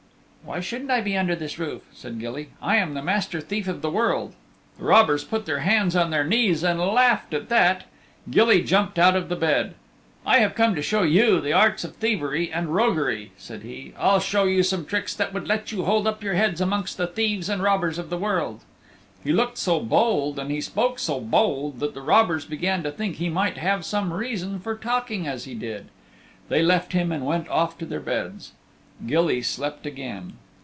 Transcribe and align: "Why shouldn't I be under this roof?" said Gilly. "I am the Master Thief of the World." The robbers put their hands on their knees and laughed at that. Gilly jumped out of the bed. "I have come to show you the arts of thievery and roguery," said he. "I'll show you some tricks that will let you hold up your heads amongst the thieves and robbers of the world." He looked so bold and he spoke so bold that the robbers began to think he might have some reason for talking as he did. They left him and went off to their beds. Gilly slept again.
"Why 0.43 0.59
shouldn't 0.59 0.89
I 0.91 1.01
be 1.01 1.15
under 1.15 1.35
this 1.35 1.59
roof?" 1.59 1.83
said 1.93 2.19
Gilly. 2.19 2.49
"I 2.63 2.75
am 2.77 2.93
the 2.95 3.03
Master 3.03 3.39
Thief 3.39 3.67
of 3.67 3.83
the 3.83 3.91
World." 3.91 4.33
The 4.79 4.83
robbers 4.85 5.23
put 5.23 5.45
their 5.45 5.59
hands 5.59 5.95
on 5.95 6.09
their 6.09 6.23
knees 6.25 6.63
and 6.63 6.79
laughed 6.79 7.33
at 7.35 7.47
that. 7.49 7.85
Gilly 8.29 8.63
jumped 8.63 8.97
out 8.99 9.15
of 9.15 9.29
the 9.29 9.35
bed. 9.35 9.75
"I 10.25 10.39
have 10.39 10.55
come 10.55 10.73
to 10.73 10.81
show 10.81 11.03
you 11.03 11.39
the 11.39 11.53
arts 11.53 11.83
of 11.83 11.95
thievery 11.95 12.51
and 12.51 12.73
roguery," 12.73 13.31
said 13.37 13.61
he. 13.61 13.93
"I'll 13.97 14.19
show 14.19 14.45
you 14.45 14.63
some 14.63 14.83
tricks 14.83 15.13
that 15.15 15.31
will 15.31 15.43
let 15.43 15.71
you 15.71 15.83
hold 15.85 16.07
up 16.07 16.23
your 16.23 16.33
heads 16.33 16.59
amongst 16.59 16.97
the 16.97 17.07
thieves 17.07 17.47
and 17.47 17.61
robbers 17.61 17.99
of 17.99 18.09
the 18.09 18.17
world." 18.17 18.63
He 19.23 19.31
looked 19.31 19.59
so 19.59 19.79
bold 19.79 20.39
and 20.39 20.49
he 20.49 20.59
spoke 20.59 20.97
so 20.97 21.21
bold 21.21 21.79
that 21.81 21.93
the 21.93 22.01
robbers 22.01 22.45
began 22.45 22.81
to 22.83 22.91
think 22.91 23.17
he 23.17 23.29
might 23.29 23.57
have 23.59 23.85
some 23.85 24.11
reason 24.11 24.59
for 24.59 24.75
talking 24.75 25.27
as 25.27 25.45
he 25.45 25.53
did. 25.53 25.85
They 26.49 26.63
left 26.63 26.93
him 26.93 27.11
and 27.11 27.27
went 27.27 27.47
off 27.47 27.77
to 27.77 27.85
their 27.85 28.01
beds. 28.01 28.53
Gilly 29.07 29.41
slept 29.41 29.87
again. 29.87 30.33